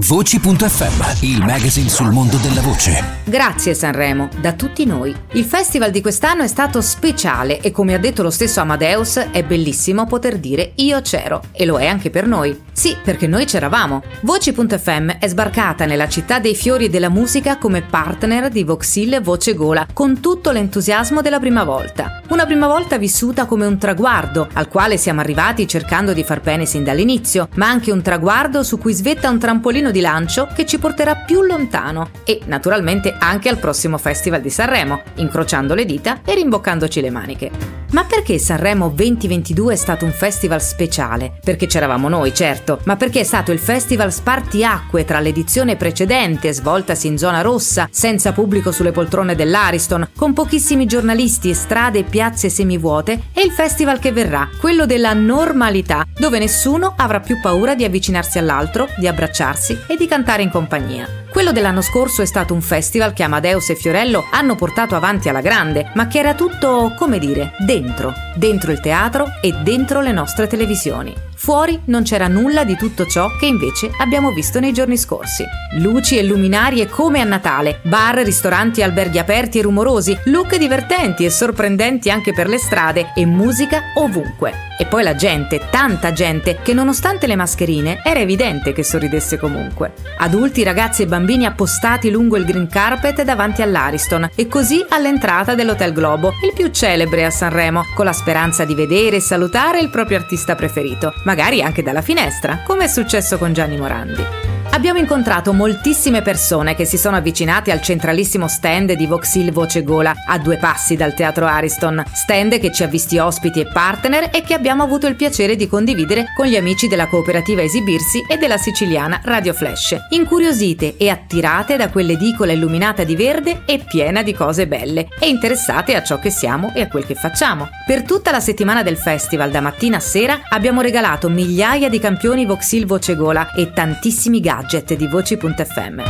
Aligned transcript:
Voci.fm, 0.00 1.24
il 1.26 1.40
magazine 1.40 1.88
sul 1.88 2.12
mondo 2.12 2.36
della 2.36 2.60
voce. 2.60 3.16
Grazie 3.24 3.74
Sanremo, 3.74 4.28
da 4.40 4.52
tutti 4.52 4.86
noi. 4.86 5.12
Il 5.32 5.44
festival 5.44 5.90
di 5.90 6.00
quest'anno 6.00 6.44
è 6.44 6.46
stato 6.46 6.80
speciale 6.80 7.60
e 7.60 7.72
come 7.72 7.94
ha 7.94 7.98
detto 7.98 8.22
lo 8.22 8.30
stesso 8.30 8.60
Amadeus 8.60 9.16
è 9.16 9.42
bellissimo 9.42 10.06
poter 10.06 10.38
dire 10.38 10.70
io 10.76 11.00
c'ero 11.00 11.42
e 11.50 11.66
lo 11.66 11.80
è 11.80 11.88
anche 11.88 12.10
per 12.10 12.28
noi. 12.28 12.66
Sì, 12.70 12.96
perché 13.02 13.26
noi 13.26 13.44
c'eravamo. 13.44 14.04
Voci.fm 14.20 15.18
è 15.18 15.26
sbarcata 15.26 15.84
nella 15.84 16.08
città 16.08 16.38
dei 16.38 16.54
fiori 16.54 16.84
e 16.84 16.90
della 16.90 17.10
musica 17.10 17.58
come 17.58 17.82
partner 17.82 18.50
di 18.50 18.62
Voxil 18.62 19.20
Voce 19.20 19.54
Gola 19.54 19.84
con 19.92 20.20
tutto 20.20 20.52
l'entusiasmo 20.52 21.22
della 21.22 21.40
prima 21.40 21.64
volta. 21.64 22.22
Una 22.28 22.46
prima 22.46 22.68
volta 22.68 22.98
vissuta 22.98 23.46
come 23.46 23.66
un 23.66 23.78
traguardo 23.78 24.46
al 24.52 24.68
quale 24.68 24.96
siamo 24.96 25.18
arrivati 25.20 25.66
cercando 25.66 26.12
di 26.12 26.22
far 26.22 26.40
bene 26.40 26.66
sin 26.66 26.84
dall'inizio, 26.84 27.48
ma 27.56 27.66
anche 27.66 27.90
un 27.90 28.00
traguardo 28.00 28.62
su 28.62 28.78
cui 28.78 28.92
svetta 28.92 29.28
un 29.28 29.40
trampolino 29.40 29.87
di 29.90 30.00
lancio 30.00 30.48
che 30.54 30.66
ci 30.66 30.78
porterà 30.78 31.16
più 31.16 31.42
lontano 31.42 32.10
e 32.24 32.40
naturalmente 32.46 33.16
anche 33.18 33.48
al 33.48 33.58
prossimo 33.58 33.98
Festival 33.98 34.40
di 34.40 34.50
Sanremo, 34.50 35.02
incrociando 35.16 35.74
le 35.74 35.84
dita 35.84 36.20
e 36.24 36.34
rimboccandoci 36.34 37.00
le 37.00 37.10
maniche. 37.10 37.77
Ma 37.90 38.04
perché 38.04 38.38
Sanremo 38.38 38.90
2022 38.90 39.72
è 39.72 39.76
stato 39.76 40.04
un 40.04 40.12
festival 40.12 40.60
speciale? 40.60 41.32
Perché 41.42 41.66
c'eravamo 41.66 42.10
noi, 42.10 42.34
certo, 42.34 42.80
ma 42.84 42.96
perché 42.96 43.20
è 43.20 43.24
stato 43.24 43.50
il 43.50 43.58
festival 43.58 44.12
spartiacque 44.12 45.06
tra 45.06 45.20
l'edizione 45.20 45.76
precedente, 45.76 46.52
svoltasi 46.52 47.06
in 47.06 47.16
zona 47.16 47.40
rossa, 47.40 47.88
senza 47.90 48.32
pubblico 48.32 48.72
sulle 48.72 48.92
poltrone 48.92 49.34
dell'Ariston, 49.34 50.10
con 50.14 50.34
pochissimi 50.34 50.84
giornalisti 50.84 51.48
e 51.48 51.54
strade 51.54 52.00
e 52.00 52.04
piazze 52.04 52.50
semivuote, 52.50 53.22
e 53.32 53.42
il 53.42 53.52
festival 53.52 53.98
che 53.98 54.12
verrà, 54.12 54.50
quello 54.60 54.84
della 54.84 55.14
normalità, 55.14 56.04
dove 56.14 56.38
nessuno 56.38 56.92
avrà 56.94 57.20
più 57.20 57.40
paura 57.40 57.74
di 57.74 57.84
avvicinarsi 57.84 58.38
all'altro, 58.38 58.86
di 58.98 59.06
abbracciarsi 59.06 59.78
e 59.86 59.96
di 59.96 60.06
cantare 60.06 60.42
in 60.42 60.50
compagnia. 60.50 61.08
Quello 61.30 61.52
dell'anno 61.52 61.82
scorso 61.82 62.22
è 62.22 62.24
stato 62.24 62.54
un 62.54 62.62
festival 62.62 63.12
che 63.12 63.22
Amadeus 63.22 63.68
e 63.68 63.76
Fiorello 63.76 64.26
hanno 64.30 64.54
portato 64.54 64.96
avanti 64.96 65.28
alla 65.28 65.42
grande, 65.42 65.90
ma 65.94 66.06
che 66.06 66.18
era 66.18 66.34
tutto, 66.34 66.94
come 66.96 67.18
dire, 67.18 67.52
dentro, 67.58 68.12
dentro 68.34 68.72
il 68.72 68.80
teatro 68.80 69.26
e 69.42 69.52
dentro 69.62 70.00
le 70.00 70.12
nostre 70.12 70.46
televisioni. 70.46 71.14
Fuori 71.36 71.80
non 71.84 72.02
c'era 72.02 72.28
nulla 72.28 72.64
di 72.64 72.76
tutto 72.76 73.06
ciò 73.06 73.28
che 73.36 73.46
invece 73.46 73.90
abbiamo 73.98 74.32
visto 74.32 74.58
nei 74.58 74.72
giorni 74.72 74.96
scorsi. 74.96 75.44
Luci 75.78 76.18
e 76.18 76.24
luminarie 76.24 76.88
come 76.88 77.20
a 77.20 77.24
Natale, 77.24 77.80
bar, 77.82 78.16
ristoranti 78.16 78.82
alberghi 78.82 79.18
aperti 79.18 79.58
e 79.58 79.62
rumorosi, 79.62 80.18
look 80.24 80.56
divertenti 80.56 81.24
e 81.24 81.30
sorprendenti 81.30 82.10
anche 82.10 82.32
per 82.32 82.48
le 82.48 82.58
strade 82.58 83.12
e 83.14 83.24
musica 83.26 83.92
ovunque. 83.94 84.67
E 84.80 84.86
poi 84.86 85.02
la 85.02 85.16
gente, 85.16 85.66
tanta 85.70 86.12
gente, 86.12 86.60
che 86.62 86.72
nonostante 86.72 87.26
le 87.26 87.34
mascherine 87.34 88.00
era 88.04 88.20
evidente 88.20 88.72
che 88.72 88.84
sorridesse 88.84 89.36
comunque. 89.36 89.92
Adulti, 90.18 90.62
ragazzi 90.62 91.02
e 91.02 91.06
bambini 91.06 91.46
appostati 91.46 92.10
lungo 92.10 92.36
il 92.36 92.44
green 92.44 92.68
carpet 92.68 93.22
davanti 93.22 93.60
all'Ariston 93.60 94.30
e 94.36 94.46
così 94.46 94.84
all'entrata 94.88 95.56
dell'Hotel 95.56 95.92
Globo, 95.92 96.32
il 96.44 96.52
più 96.54 96.68
celebre 96.70 97.24
a 97.24 97.30
Sanremo, 97.30 97.86
con 97.96 98.04
la 98.04 98.12
speranza 98.12 98.64
di 98.64 98.76
vedere 98.76 99.16
e 99.16 99.20
salutare 99.20 99.80
il 99.80 99.90
proprio 99.90 100.18
artista 100.18 100.54
preferito, 100.54 101.12
magari 101.24 101.60
anche 101.60 101.82
dalla 101.82 102.02
finestra, 102.02 102.62
come 102.64 102.84
è 102.84 102.88
successo 102.88 103.36
con 103.36 103.52
Gianni 103.52 103.76
Morandi. 103.76 104.57
Abbiamo 104.70 105.00
incontrato 105.00 105.52
moltissime 105.52 106.22
persone 106.22 106.76
che 106.76 106.84
si 106.84 106.98
sono 106.98 107.16
avvicinate 107.16 107.72
al 107.72 107.80
centralissimo 107.80 108.46
stand 108.46 108.92
di 108.92 109.06
Voxil 109.06 109.50
Voce 109.50 109.82
Gola, 109.82 110.14
a 110.26 110.38
due 110.38 110.56
passi 110.56 110.94
dal 110.94 111.14
teatro 111.14 111.46
Ariston, 111.46 112.04
stand 112.12 112.60
che 112.60 112.70
ci 112.70 112.84
ha 112.84 112.86
visti 112.86 113.18
ospiti 113.18 113.60
e 113.60 113.66
partner 113.66 114.28
e 114.32 114.42
che 114.42 114.54
abbiamo 114.54 114.84
avuto 114.84 115.08
il 115.08 115.16
piacere 115.16 115.56
di 115.56 115.66
condividere 115.66 116.26
con 116.36 116.46
gli 116.46 116.54
amici 116.54 116.86
della 116.86 117.08
cooperativa 117.08 117.62
Esibirsi 117.62 118.22
e 118.28 118.36
della 118.36 118.58
siciliana 118.58 119.20
Radio 119.24 119.52
Flash, 119.52 119.96
incuriosite 120.10 120.96
e 120.96 121.08
attirate 121.08 121.76
da 121.76 121.88
quell'edicola 121.88 122.52
illuminata 122.52 123.02
di 123.02 123.16
verde 123.16 123.62
e 123.64 123.78
piena 123.78 124.22
di 124.22 124.32
cose 124.32 124.68
belle 124.68 125.08
e 125.18 125.28
interessate 125.28 125.96
a 125.96 126.04
ciò 126.04 126.20
che 126.20 126.30
siamo 126.30 126.72
e 126.74 126.82
a 126.82 126.88
quel 126.88 127.06
che 127.06 127.16
facciamo. 127.16 127.68
Per 127.84 128.02
tutta 128.02 128.30
la 128.30 128.40
settimana 128.40 128.84
del 128.84 128.98
festival, 128.98 129.50
da 129.50 129.60
mattina 129.60 129.96
a 129.96 130.00
sera, 130.00 130.42
abbiamo 130.50 130.82
regalato 130.82 131.28
migliaia 131.28 131.88
di 131.88 131.98
campioni 131.98 132.46
Voxil 132.46 132.86
Voce 132.86 133.16
Gola 133.16 133.50
e 133.52 133.72
tantissimi 133.72 134.38
gadget 134.40 134.57
gadget 134.58 134.94
di 134.94 135.06
Voci.fm. 135.06 136.02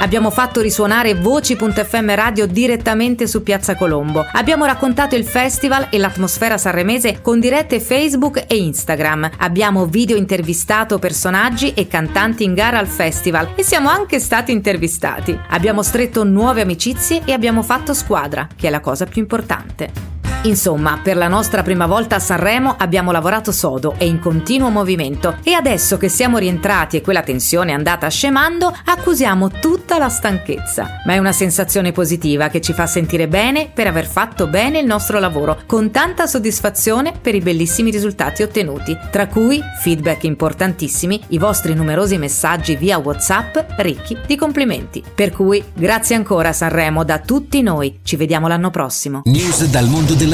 Abbiamo 0.00 0.30
fatto 0.30 0.60
risuonare 0.60 1.14
Voci.fm 1.14 2.14
radio 2.14 2.46
direttamente 2.46 3.26
su 3.26 3.42
Piazza 3.42 3.76
Colombo. 3.76 4.26
Abbiamo 4.32 4.66
raccontato 4.66 5.14
il 5.14 5.24
festival 5.24 5.86
e 5.90 5.98
l'atmosfera 5.98 6.58
sanremese 6.58 7.22
con 7.22 7.40
dirette 7.40 7.80
Facebook 7.80 8.44
e 8.46 8.56
Instagram. 8.56 9.30
Abbiamo 9.38 9.86
video 9.86 10.16
intervistato 10.16 10.98
personaggi 10.98 11.72
e 11.72 11.86
cantanti 11.86 12.44
in 12.44 12.54
gara 12.54 12.78
al 12.78 12.88
festival 12.88 13.52
e 13.54 13.62
siamo 13.62 13.88
anche 13.88 14.18
stati 14.18 14.52
intervistati. 14.52 15.38
Abbiamo 15.50 15.82
stretto 15.82 16.24
nuove 16.24 16.60
amicizie 16.60 17.22
e 17.24 17.32
abbiamo 17.32 17.62
fatto 17.62 17.94
squadra, 17.94 18.46
che 18.54 18.66
è 18.66 18.70
la 18.70 18.80
cosa 18.80 19.06
più 19.06 19.22
importante. 19.22 20.23
Insomma, 20.44 21.00
per 21.02 21.16
la 21.16 21.28
nostra 21.28 21.62
prima 21.62 21.86
volta 21.86 22.16
a 22.16 22.18
Sanremo 22.18 22.74
abbiamo 22.78 23.12
lavorato 23.12 23.50
sodo 23.50 23.94
e 23.96 24.06
in 24.06 24.18
continuo 24.18 24.68
movimento 24.68 25.38
e 25.42 25.54
adesso 25.54 25.96
che 25.96 26.10
siamo 26.10 26.36
rientrati 26.36 26.98
e 26.98 27.00
quella 27.00 27.22
tensione 27.22 27.70
è 27.70 27.74
andata 27.74 28.08
scemando, 28.08 28.70
accusiamo 28.84 29.48
tutta 29.48 29.96
la 29.96 30.10
stanchezza. 30.10 31.00
Ma 31.06 31.14
è 31.14 31.18
una 31.18 31.32
sensazione 31.32 31.92
positiva 31.92 32.48
che 32.48 32.60
ci 32.60 32.74
fa 32.74 32.86
sentire 32.86 33.26
bene 33.26 33.70
per 33.72 33.86
aver 33.86 34.06
fatto 34.06 34.46
bene 34.46 34.80
il 34.80 34.86
nostro 34.86 35.18
lavoro, 35.18 35.60
con 35.64 35.90
tanta 35.90 36.26
soddisfazione 36.26 37.14
per 37.18 37.34
i 37.34 37.40
bellissimi 37.40 37.90
risultati 37.90 38.42
ottenuti, 38.42 38.96
tra 39.10 39.28
cui 39.28 39.62
feedback 39.80 40.24
importantissimi, 40.24 41.22
i 41.28 41.38
vostri 41.38 41.72
numerosi 41.72 42.18
messaggi 42.18 42.76
via 42.76 42.98
WhatsApp 42.98 43.56
ricchi 43.78 44.18
di 44.26 44.36
complimenti. 44.36 45.02
Per 45.14 45.32
cui 45.32 45.64
grazie 45.72 46.16
ancora 46.16 46.52
Sanremo 46.52 47.02
da 47.02 47.18
tutti 47.18 47.62
noi. 47.62 48.00
Ci 48.02 48.16
vediamo 48.16 48.46
l'anno 48.46 48.68
prossimo. 48.70 49.22
News 49.24 49.64
dal 49.64 49.88
mondo 49.88 50.12
della 50.12 50.33